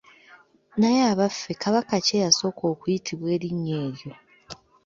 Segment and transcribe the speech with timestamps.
[0.79, 4.11] Naye abaffe Kabaka ki eyasooka okuyitibwa erinnya eryo?